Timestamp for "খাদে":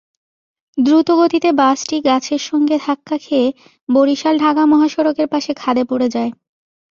5.53-5.83